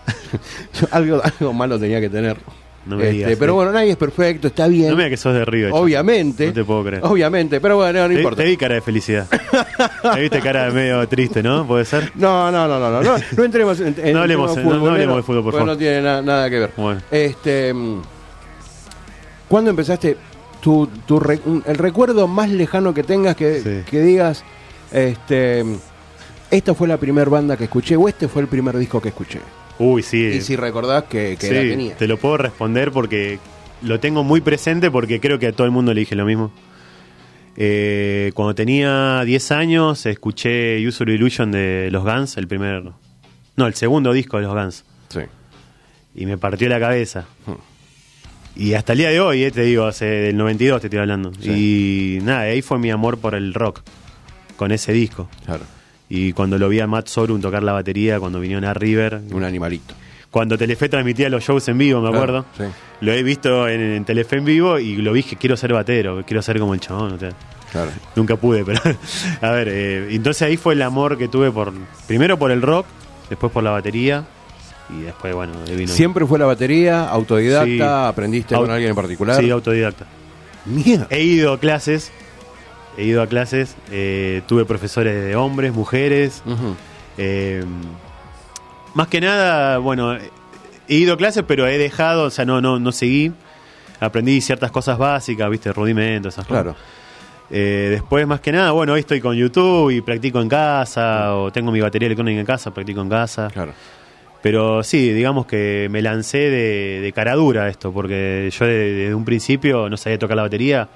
[0.92, 2.38] algo, algo malo tenía que tener.
[2.86, 3.56] No me Este, digas, pero sí.
[3.56, 4.90] bueno, nadie es perfecto, está bien.
[4.92, 5.72] No me digas que sos de River.
[5.74, 6.46] obviamente.
[6.48, 7.04] No te puedo creer.
[7.04, 8.44] Obviamente, pero bueno, no Te, importa.
[8.44, 9.28] te vi cara de felicidad.
[10.14, 11.66] te viste cara de medio triste, ¿no?
[11.66, 12.12] ¿Puede ser?
[12.16, 15.24] No, no, no, no, no, no, no entremos en, en No hablemos- no- hablemos de
[15.24, 15.68] fútbol, por favor.
[15.68, 16.72] No tiene na- nada que ver.
[16.78, 17.02] Bueno.
[17.10, 18.02] Este, mm,
[19.48, 20.16] ¿cuándo empezaste
[20.62, 23.90] tu, tu re- el recuerdo más lejano que tengas que, Sí.
[23.90, 24.44] que digas,
[24.92, 25.64] este,
[26.56, 29.40] esta fue la primera banda que escuché o este fue el primer disco que escuché?
[29.78, 30.26] Uy, sí.
[30.26, 31.98] Y si recordás que, que sí, la tenía.
[31.98, 33.40] te lo puedo responder porque
[33.82, 36.52] lo tengo muy presente porque creo que a todo el mundo le dije lo mismo.
[37.58, 42.84] Eh, cuando tenía 10 años escuché User Illusion de los Guns, el primer...
[43.56, 44.86] No, el segundo disco de los Guns.
[45.10, 45.22] Sí.
[46.16, 47.26] Y me partió la cabeza.
[47.46, 47.54] Hmm.
[48.58, 51.32] Y hasta el día de hoy, eh, te digo, hace del 92 te estoy hablando.
[51.42, 52.20] Sí.
[52.20, 53.82] Y nada, ahí fue mi amor por el rock,
[54.56, 55.30] con ese disco.
[55.46, 55.64] Claro.
[56.10, 59.44] Y cuando lo vi a Matt Sorum tocar la batería, cuando vinieron a River, Un
[59.44, 59.94] animalito.
[60.30, 62.46] cuando Telefe transmitía los shows en vivo, me Claro, acuerdo.
[62.58, 62.64] sí.
[63.02, 66.24] Lo he visto en, en Telefe en vivo y lo vi que quiero ser batero,
[66.26, 67.14] quiero ser como el chabón.
[67.14, 67.32] o sea,
[67.72, 67.92] Claro.
[68.16, 68.80] nunca pude, pero
[69.42, 71.74] a ver, eh, entonces ahí fue el amor que tuve por
[72.08, 72.86] primero por el rock,
[73.30, 74.24] después por la batería
[74.98, 75.92] y después, bueno, vino.
[75.92, 77.82] Siempre fue la batería, autodidacta, Sí.
[77.82, 79.42] aprendiste con alguien en particular.
[79.44, 80.06] Sí, autodidacta.
[80.66, 81.08] Mierda.
[81.10, 82.12] He ido a clases,
[82.98, 86.44] he ido a clases, eh, tuve profesores de hombres, mujeres.
[87.18, 87.64] Eh,
[88.94, 90.30] más que nada, bueno, he
[90.96, 93.32] ido a clases, pero he dejado, o sea, no, no, no seguí.
[94.00, 96.64] Aprendí ciertas cosas básicas, viste, rudimentos, esas cosas.
[96.64, 96.78] Claro.
[97.52, 101.52] Eh, después, más que nada, bueno, hoy estoy con YouTube y practico en casa, o
[101.52, 103.50] tengo mi batería electrónica en casa, practico en casa.
[103.54, 103.74] Claro.
[104.42, 109.16] Pero sí, digamos que me lancé de, de cara dura esto, porque yo de- desde
[109.16, 110.88] un principio no sabía tocar la batería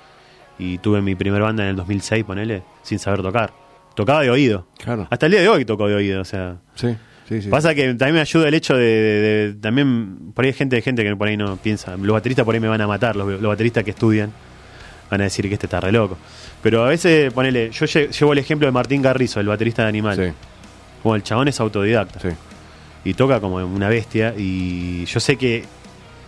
[0.59, 3.51] y tuve mi primer banda en el 2006, ponele, sin saber tocar.
[3.95, 4.67] Tocaba de oído.
[4.77, 5.07] Claro.
[5.09, 6.57] Hasta el día de hoy toco de oído, o sea.
[6.75, 6.95] Sí,
[7.27, 7.49] sí, sí.
[7.49, 10.75] Pasa que también me ayuda el hecho de, de- de- también por ahí hay gente
[10.75, 13.15] de gente que por ahí no piensa, los bateristas por ahí me van a matar,
[13.15, 14.31] los, los bateristas que estudian
[15.09, 16.17] van a decir que este está re loco.
[16.61, 19.89] Pero a veces ponele, yo lle- llevo el ejemplo de Martín Garrizo, el baterista de
[19.89, 20.15] Animal.
[20.15, 20.31] Sí,
[21.03, 22.29] Bueno, el chabón es autodidacta sí.
[23.05, 25.63] y toca como una bestia y yo sé que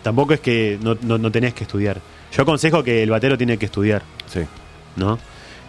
[0.03, 2.01] tampoco es que no, no, no tenés que estudiar.
[2.31, 4.41] Yo aconsejo que el batero tiene que estudiar, sí.
[4.95, 5.19] ¿no?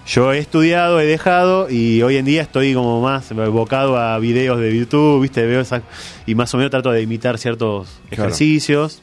[0.07, 4.59] Yo he estudiado, he dejado y hoy en día estoy como más evocado a videos
[4.61, 5.47] de YouTube, ¿viste?
[5.47, 5.83] Veo esa-
[6.27, 8.25] y más o menos trato de imitar ciertos Claro.
[8.25, 9.01] ejercicios.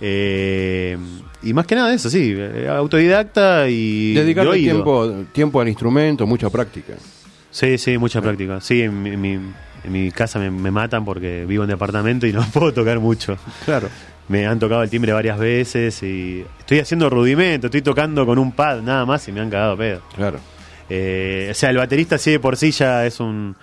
[0.00, 0.96] Eh,
[1.42, 6.26] y más que nada eso, sí, eh, autodidacta y de Dedicarle tiempo, tiempo al instrumento,
[6.26, 6.94] mucha práctica.
[7.50, 8.60] Sí, sí, mucha práctica.
[8.60, 9.40] Sí, en mi, en mi-
[9.84, 13.36] en mi casa me, me matan porque vivo en departamento y no puedo tocar mucho.
[13.64, 13.88] Claro.
[14.28, 18.52] Me han tocado el timbre varias veces y estoy haciendo rudimento, estoy tocando con un
[18.52, 20.00] pad nada más y me han cagado pedo.
[20.16, 20.38] Claro.
[20.88, 23.54] Eh, o sea, el baterista sí de por sí ya es un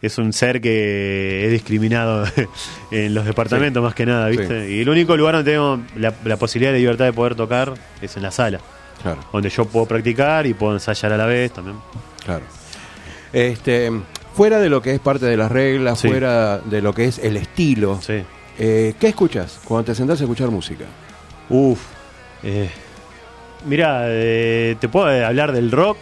[0.00, 2.24] es un ser que es discriminado
[2.92, 4.70] en los departamentos más que nada, ¿viste?
[4.70, 8.16] Y el único lugar donde tengo la, la posibilidad de libertad de poder tocar es
[8.16, 8.60] en la sala,
[9.02, 11.76] Claro, donde yo puedo practicar y puedo ensayar a la vez también.
[12.24, 12.44] claro.
[13.32, 13.90] Este,
[14.34, 16.08] fuera de lo que es parte de las reglas, Sí.
[16.08, 18.22] fuera de lo que es el estilo, Sí.
[18.58, 20.84] Eh, ¿qué escuchas cuando te sentás a escuchar música?
[21.48, 21.80] Uf.
[22.42, 22.70] Eh,
[23.66, 25.98] mira, eh, ¿te puedo hablar del rock?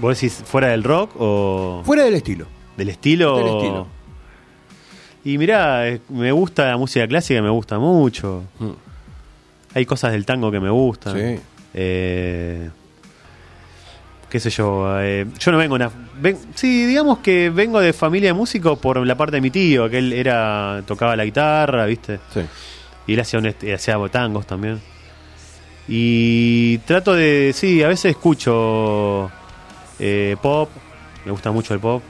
[0.00, 2.46] ¿Vos decís fuera del rock o Fuera del estilo.
[2.76, 3.36] del estilo?
[3.38, 3.86] Del estilo.
[5.24, 8.42] Y mira, me gusta la música clásica, me gusta mucho.
[8.58, 8.70] Mm.
[9.74, 11.14] Hay cosas del tango que me gustan.
[11.16, 11.40] Sí.
[11.74, 12.70] Eh,
[14.32, 15.90] qué sé yo, eh, yo no vengo una...
[16.18, 19.90] ven- sí, digamos que vengo de familia de músicos por la parte de mi tío,
[19.90, 22.18] que él era tocaba la guitarra, ¿viste?
[22.32, 22.40] Sí.
[23.06, 24.80] Y él hacía, un hacía tangos también.
[25.86, 27.52] Y trato de.
[27.54, 29.30] Sí, a veces escucho
[29.98, 30.70] eh, pop.
[31.26, 32.02] Me gusta mucho el pop.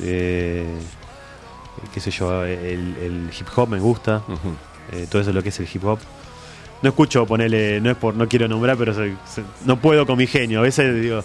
[0.00, 0.66] Eh,
[1.94, 4.22] qué sé yo, el, el hip hop me gusta.
[4.92, 5.98] Eh, todo eso es lo que es el hip hop.
[6.82, 7.80] No escucho ponerle.
[7.80, 8.14] No es por.
[8.14, 10.60] No quiero nombrar, pero se- se- no puedo con mi genio.
[10.60, 11.22] A veces digo.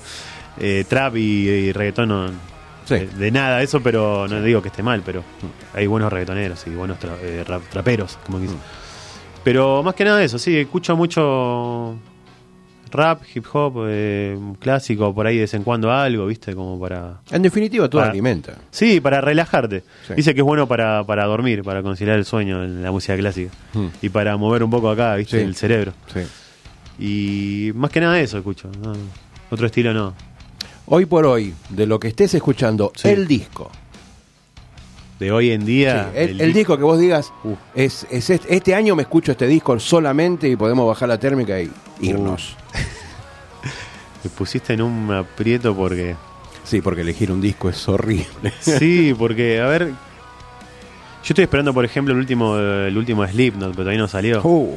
[0.59, 2.27] eh, trap y, y reggaetón no.
[2.85, 2.95] Sí.
[2.95, 5.23] De, de nada eso, pero no digo que esté mal, pero
[5.73, 8.57] hay buenos reggaetoneros y buenos tra- eh, rap- traperos, como dicen.
[9.43, 11.95] Pero más que nada eso, sí, escucho mucho
[12.93, 16.55] rap, hip hop, eh, clásico, por ahí de vez en cuando algo, ¿viste?
[16.55, 17.19] Como para...
[17.31, 18.53] En definitiva, todo Para- alimenta.
[18.71, 19.83] Sí, para relajarte.
[20.07, 20.13] Sí.
[20.15, 23.51] Dice que es bueno para, para dormir, para conciliar el sueño en la música clásica.
[23.73, 23.87] Mm.
[24.01, 25.39] Y para mover un poco acá, ¿viste?
[25.39, 25.43] Sí.
[25.45, 25.93] El cerebro.
[26.13, 26.21] Sí.
[26.99, 28.69] Y más que nada eso escucho.
[28.81, 28.93] ¿no?
[29.49, 30.13] Otro estilo no.
[30.85, 33.71] Hoy por hoy, de lo que estés escuchando, el disco.
[35.23, 36.11] De hoy en Sí, día...
[36.13, 37.57] el, el disco que vos digas, Uf.
[37.73, 41.59] es, es este, este año me escucho este disco solamente y podemos bajar la térmica
[41.61, 42.57] y irnos.
[44.23, 46.15] Me pusiste en un aprieto porque...
[46.65, 48.25] Sí, porque elegir un disco es horrible.
[48.59, 49.87] Sí, porque, a ver.
[49.87, 49.93] Yo
[51.29, 54.41] estoy esperando, por ejemplo, el último el último Slipknot, pero todavía no salió.
[54.43, 54.75] Uh,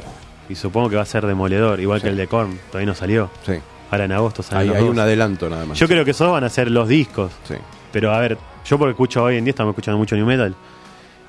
[0.49, 3.29] Y supongo que va a ser demoledor, igual que el de Korn, todavía no salió.
[3.45, 3.53] sí,
[3.91, 5.77] Ahora en agosto salen hay, hay un adelanto nada más.
[5.79, 7.31] Yo creo que esos van a ser los discos.
[7.47, 7.55] Sí.
[7.97, 10.53] Pero a ver, yo porque escucho hoy en día, estamos escuchando mucho New Metal.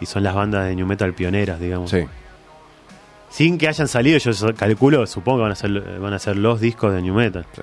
[0.02, 1.90] Y son las bandas de New Metal pioneras, digamos.
[1.90, 2.04] Sí.
[3.30, 6.60] Sin que hayan salido, yo calculo, supongo que van a ser, van a ser los
[6.60, 7.46] discos de New Metal.
[7.54, 7.62] Sí.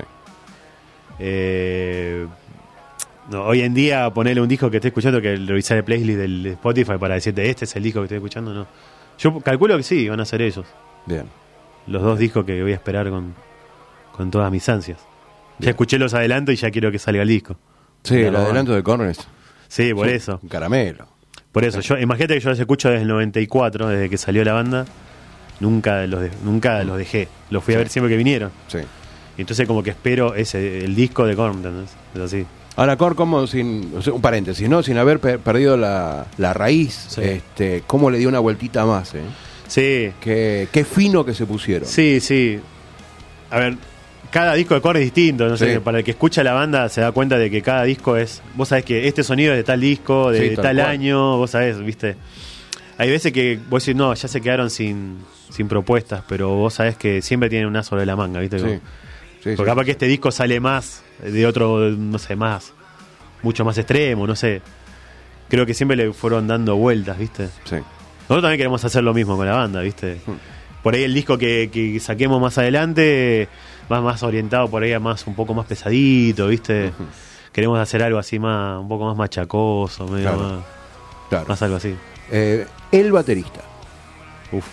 [1.20, 2.26] Eh,
[3.30, 6.48] no, hoy en día ponerle un disco que esté escuchando, que revisar el playlist del
[6.48, 8.66] Spotify para decirte este es el disco que estoy escuchando, no.
[9.20, 10.66] Yo calculo que sí, van a ser ellos.
[11.06, 11.26] Bien.
[11.86, 13.36] Los dos discos que voy a esperar con,
[14.14, 14.98] con todas mis ansias.
[15.60, 17.56] Ya escuché los adelantos y ya quiero que salga el disco.
[18.06, 19.20] Sí, el adelanto de Corners.
[19.68, 20.40] Sí, por eso.
[20.42, 21.08] Un caramelo.
[21.52, 24.54] Por eso, yo imagínate que yo los escucho desde el 94, desde que salió la
[24.54, 24.86] banda.
[25.60, 27.28] Nunca los, de- nunca los dejé.
[27.50, 28.52] Los fui a ver siempre que vinieron.
[28.68, 28.80] Sí.
[29.38, 31.90] Y entonces como que espero ese el disco de Korn, ¿entendés?
[32.14, 32.46] Es así.
[32.78, 34.84] Ahora, Cor, como sin, un paréntesis, ¿no?
[34.84, 37.22] Sin haber per- perdido la, la raíz, Sí.
[37.22, 39.22] este, cómo le dio una vueltita más, ¿eh?
[39.68, 41.88] Sí, Qué, qué fino que se pusieron.
[41.88, 42.60] Sí, sí.
[43.50, 43.78] A ver,
[44.32, 45.48] cada disco de Korn es distinto.
[45.48, 48.18] No sé, para el que escucha la banda se da cuenta de que cada disco
[48.18, 48.42] es.
[48.56, 51.52] Vos sabés que este sonido es de tal disco, de, Sí, de tal año, vos
[51.52, 52.16] sabés, viste.
[52.98, 55.18] Hay veces que vos decís, no, ya se quedaron sin,
[55.50, 58.60] sin propuestas, pero vos sabés que siempre tienen una sobre la manga, viste.
[58.60, 58.80] Sí.
[59.56, 62.74] Porque capaz que este disco sale más de otro, no sé, más,
[63.44, 64.62] mucho más extremo, no sé.
[65.50, 67.48] Creo que siempre le fueron dando vueltas, viste.
[67.66, 67.76] Sí.
[67.76, 70.20] Nosotros también queremos hacer lo mismo con la banda, ¿viste?
[70.82, 73.48] Por ahí el disco que, que saquemos más adelante
[73.92, 76.92] va más orientado por ahí a más un poco más pesadito, ¿viste?
[77.52, 80.38] Queremos hacer algo así más un poco más machacoso, medio Claro.
[80.40, 80.64] más,
[81.30, 81.46] Claro.
[81.48, 81.96] más algo así.
[82.32, 83.62] Eh, el baterista.
[84.52, 84.66] Uf,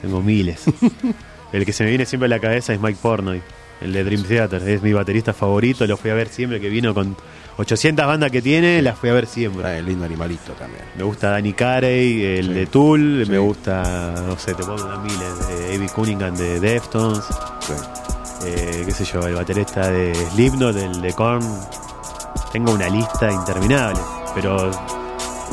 [0.00, 0.64] tengo miles.
[1.52, 3.42] el que se me viene siempre a la cabeza es Mike Pornoy,
[3.80, 6.94] el de Dream Theater, es mi baterista favorito, lo fui a ver siempre que vino
[6.94, 7.16] con
[7.58, 9.66] 800 bandas que tiene, las fui a ver siempre.
[9.66, 10.84] Ah, el lindo animalito también.
[10.96, 12.52] Me gusta Danny Carey, el Sí.
[12.54, 13.30] de Tool, Sí.
[13.30, 17.24] me gusta, no sé, te pongo una miles, de Avi Cunningham de Deftones,
[17.60, 17.72] Sí.
[18.44, 21.44] Eh, qué sé yo, el baterista de Slipknot, el de Korn.
[22.52, 24.00] Tengo una lista interminable,
[24.34, 24.70] pero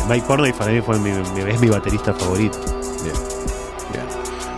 [0.10, 2.58] Mike Pornoy para mí fue mi, mi- es mi baterista favorito.
[3.04, 3.16] Bien.
[3.94, 4.06] Bien.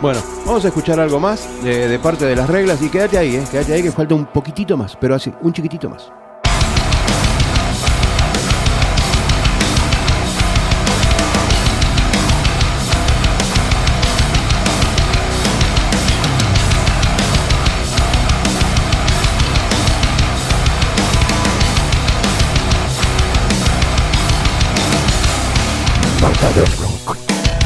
[0.02, 3.36] Bueno, vamos a escuchar algo más de, de parte de las reglas y quédate ahí,
[3.36, 3.44] ¿eh?
[3.50, 6.12] Quédate ahí que falta un poquitito más, pero así, un chiquitito más.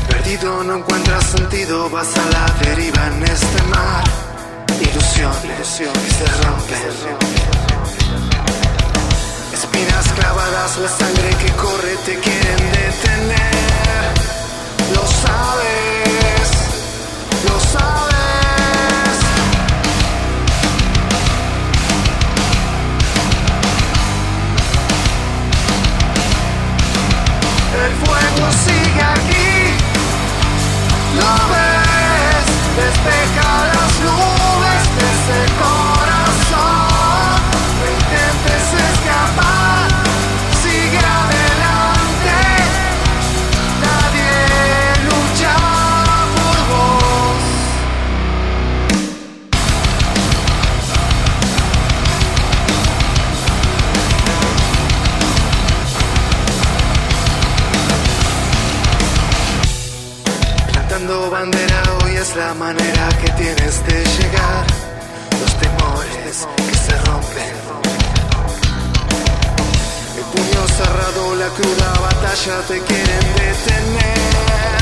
[0.08, 4.04] Perdido no encuentras sentido, vas a la deriva en este mar.
[4.80, 6.80] Ilusiones que se rompen.
[9.54, 14.14] Espinas clavadas, la sangre que corre te quieren detener.
[14.94, 16.50] Lo sabes,
[17.50, 18.15] lo sabes.
[31.16, 31.75] Lo ves,
[71.56, 74.82] cruda batalla te quieren detener.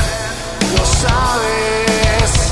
[0.76, 2.43] Lo sabes,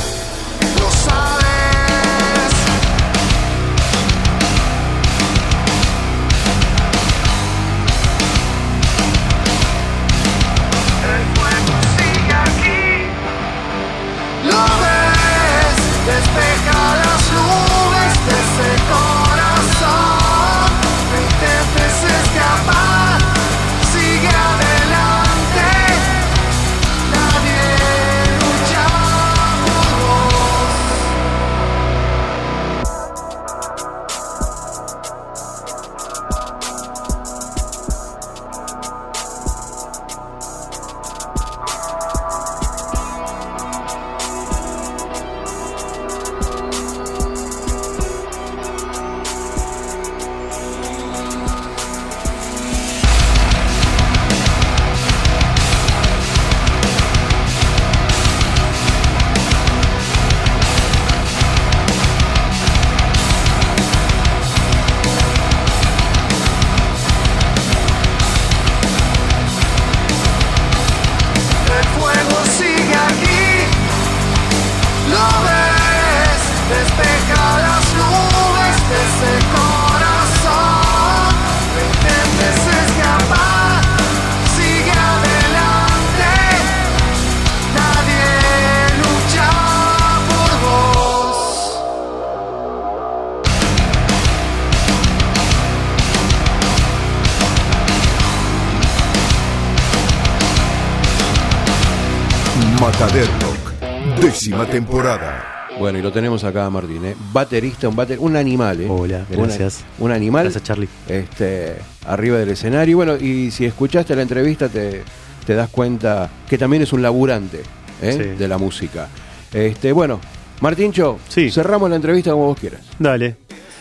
[103.03, 105.67] Matader Rock, décima temporada.
[105.77, 107.17] Bueno, y lo tenemos acá, Martín, ¿eh?
[107.33, 108.87] baterista, un bater, un animal, ¿eh?
[108.89, 109.83] Hola, gracias.
[109.99, 110.45] Un, animal.
[110.45, 110.89] Gracias, Charlie.
[111.09, 111.75] Este,
[112.07, 112.93] arriba del escenario.
[112.93, 115.03] Y bueno, y si escuchaste la entrevista te,
[115.45, 117.63] te das cuenta que también es un laburante
[118.01, 118.13] ¿eh?
[118.13, 118.39] Sí.
[118.39, 119.09] de la música.
[119.53, 120.21] Este, bueno,
[120.61, 121.51] Martíncho, Sí.
[121.51, 122.83] cerramos la entrevista como vos quieras.
[123.01, 123.35] Dale.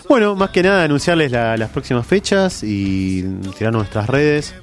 [0.10, 3.22] Bueno, más que nada anunciarles la- las próximas fechas y
[3.56, 4.56] tirar nuestras redes.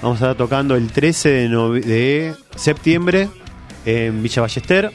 [0.00, 3.28] Vamos a estar tocando el 13 de, nove- de septiembre
[3.84, 4.92] en Villa Ballester,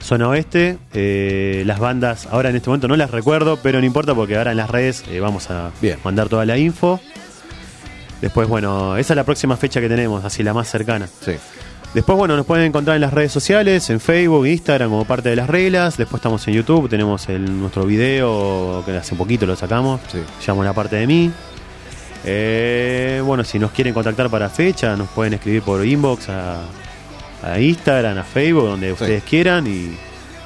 [0.00, 0.78] zona oeste.
[0.92, 4.50] Eh, las bandas, ahora en este momento no las recuerdo, pero no importa porque ahora
[4.50, 5.98] en las redes eh, vamos a Bien.
[6.04, 7.00] mandar toda la info.
[8.20, 11.08] Después, bueno, esa es la próxima fecha que tenemos, así la más cercana.
[11.24, 11.32] Sí.
[11.92, 15.36] Después, bueno, nos pueden encontrar en las redes sociales, en Facebook, Instagram, como parte de
[15.36, 15.98] las reglas.
[15.98, 20.00] Después estamos en YouTube, tenemos el, nuestro video, que hace poquito lo sacamos.
[20.10, 20.18] Sí.
[20.40, 21.30] Se llama La parte de mí.
[22.24, 26.60] Eh, bueno, si nos quieren contactar para fecha, nos pueden escribir por inbox a,
[27.42, 29.66] a Instagram, a Facebook, donde ustedes quieran.
[29.66, 29.96] Y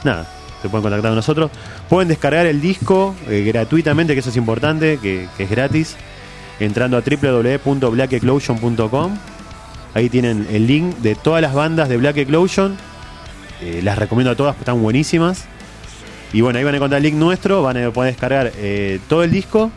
[0.05, 0.28] nada,
[0.62, 1.51] se pueden contactar con nosotros.
[1.88, 5.97] Pueden descargar el disco eh, gratuitamente, que eso es importante, que, que es gratis,
[6.61, 9.18] entrando a www.blackeclosion.com.
[9.94, 12.76] Ahí tienen el link de todas las bandas de Black Eclosion.
[13.62, 15.47] Eh, las recomiendo a todas, porque están buenísimas.
[16.32, 19.22] Y bueno, ahí van a encontrar el link nuestro, van a poder descargar eh, todo
[19.22, 19.70] el disco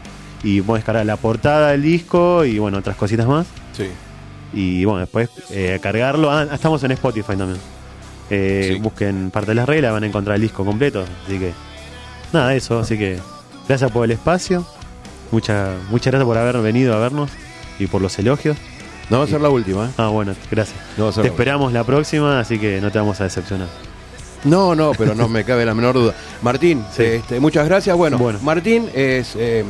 [0.43, 3.47] y pueden descargar la portada del disco y bueno, otras cositas más.
[3.71, 3.85] Sí.
[4.53, 6.31] Y bueno, después eh, cargarlo.
[6.31, 7.59] Ah, estamos en Spotify también.
[8.29, 8.79] Eh, Sí.
[8.79, 11.03] Busquen parte de las reglas, van a encontrar el disco completo.
[11.25, 11.51] Así que
[12.33, 12.79] nada, eso.
[12.79, 13.19] Así que
[13.67, 14.65] gracias por el espacio.
[15.31, 17.29] Muchas muchas gracias por haber venido a vernos
[17.79, 18.57] y por los elogios.
[19.09, 19.89] No va a ser la última, ¿eh?
[19.97, 20.77] Ah, bueno, gracias.
[20.97, 23.23] No va a ser Te la esperamos la próxima, así que no te vamos a
[23.23, 23.67] decepcionar.
[24.43, 26.13] No, no, pero no me cabe la menor duda.
[26.43, 27.03] Martín, Sí.
[27.03, 27.95] este, muchas gracias.
[27.97, 28.39] Bueno, Bueno.
[28.43, 29.63] Martín es eh,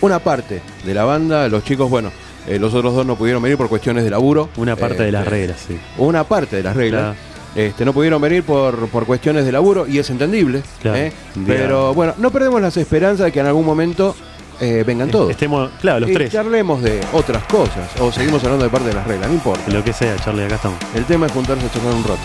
[0.00, 1.48] una parte de la banda.
[1.48, 2.10] Los chicos, bueno,
[2.46, 4.48] eh, los otros dos no pudieron venir por cuestiones de laburo.
[4.56, 5.78] Una parte de las Este, reglas, sí.
[5.98, 7.00] Una parte de las reglas.
[7.02, 7.16] Claro.
[7.56, 10.62] Este, no pudieron venir por, por cuestiones de laburo y es entendible.
[10.80, 10.98] Claro.
[10.98, 11.12] ¿eh?
[11.46, 14.14] Pero bueno, no perdemos las esperanzas de que en algún momento
[14.60, 15.30] eh, vengan todos.
[15.30, 16.32] Estemos, claro, los Y tres.
[16.32, 17.90] charlemos de otras cosas.
[18.00, 19.62] O seguimos hablando de parte de las reglas, no importa.
[19.70, 20.78] Lo que sea, Charlie, acá estamos.
[20.94, 22.20] El tema es juntarse a tocar un rato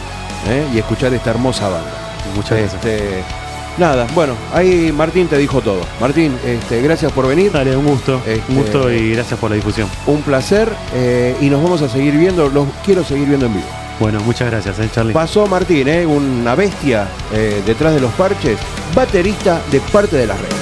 [0.50, 0.66] ¿eh?
[0.74, 1.92] y escuchar esta hermosa banda.
[2.36, 3.45] Muchas gracias.
[3.76, 5.82] Este, nada, bueno, ahí Martín te dijo todo.
[6.00, 7.52] Martín, este, gracias por venir.
[7.52, 8.22] Dale, un gusto.
[8.26, 9.90] Este- Un gusto y gracias por la difusión.
[10.08, 12.50] Un placer eh, y nos vamos a seguir viendo.
[12.50, 13.66] Los quiero seguir viendo en vivo.
[14.00, 15.14] Bueno, muchas gracias, eh, Charlie.
[15.14, 16.06] Pasó Martín, ¿eh?
[16.06, 18.58] una bestia eh, detrás de los parches,
[18.94, 20.60] baterista de parte de las reglas.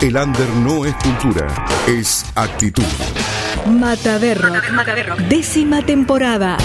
[0.00, 1.48] El under no es cultura,
[1.88, 2.84] es actitud.
[3.66, 4.52] Mataderro.
[5.28, 6.56] Décima temporada.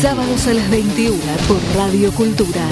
[0.00, 1.16] Sábados a las 21
[1.48, 2.66] por Radio Cultura.